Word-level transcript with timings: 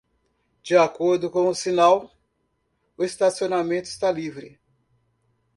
De 0.63 0.75
acordo 0.75 1.29
com 1.29 1.47
o 1.47 1.53
sinal, 1.53 2.11
o 2.97 3.03
estacionamento 3.03 3.87
está 3.87 4.11
livre. 4.11 4.59